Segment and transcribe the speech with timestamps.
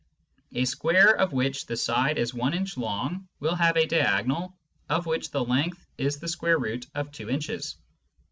[0.53, 4.57] A square of which the side is one inch long will have a diagonal
[4.89, 7.75] of which the length is the square root of 2 inches.